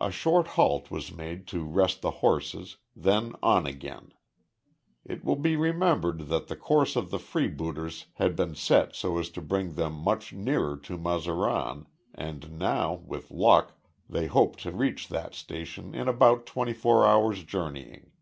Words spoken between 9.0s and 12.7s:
as to bring them much nearer to Mazaran, and